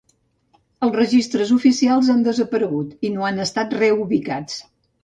[0.87, 4.63] Els registres oficials han desaparegut i no han estat reubicats.